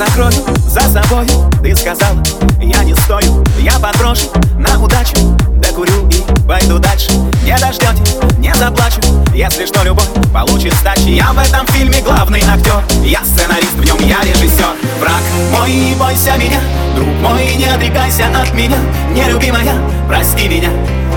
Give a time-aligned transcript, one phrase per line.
[0.00, 0.32] закрою
[0.66, 1.26] за собой.
[1.62, 2.22] Ты сказала,
[2.58, 3.44] я не стою.
[3.58, 5.14] Я подброшу на удачу.
[5.56, 7.12] Докурю и пойду дальше.
[7.44, 9.00] Не дождетесь, не заплачу.
[9.34, 11.10] Если что, любовь получит сдачи.
[11.10, 12.82] Я в этом фильме главный актер.
[13.04, 15.22] Я сценарист, в нем я режиссер Враг
[15.52, 16.60] мой, бойся меня.
[16.96, 18.78] Друг мой, не отрекайся от меня.
[19.12, 19.74] Нелюбимая,
[20.08, 20.70] прости меня.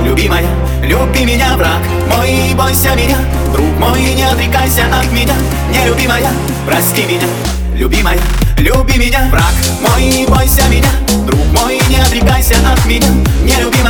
[0.04, 0.46] Любимая,
[0.82, 1.82] люби меня, враг
[2.14, 3.18] мой, бойся меня.
[3.54, 5.36] Друг мой, не отрекайся от меня.
[5.72, 6.32] Нелюбимая,
[6.68, 7.28] прости меня
[7.84, 8.18] Любимая,
[8.60, 10.88] люби меня, враг мой, не бойся меня.
[11.28, 13.10] Друг мой, не отрекайся от меня.
[13.44, 13.83] Нелюбимая, прости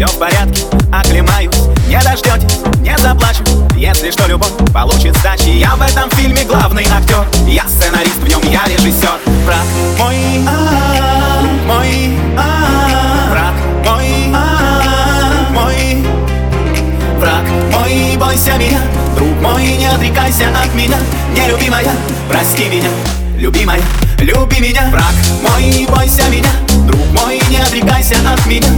[0.00, 1.54] все в порядке, оклемаюсь.
[1.86, 3.44] Не дождетесь, не заплачу,
[3.76, 8.40] если что, любовь получит сдачи Я в этом фильме главный актер, я сценарист, в нем
[8.50, 9.66] я режиссер Враг
[9.98, 10.16] мой,
[10.48, 16.06] а, мой, а, враг мой, а, мой.
[17.18, 18.80] Враг мой, бойся меня,
[19.16, 20.96] друг мой, не отрекайся от меня.
[21.34, 21.90] Нелюбимая,
[22.26, 22.88] прости меня,
[23.36, 23.82] любимая,
[24.18, 24.88] люби меня.
[24.90, 26.52] Враг мой, бойся меня,
[26.86, 28.68] друг мой, не отрекайся от меня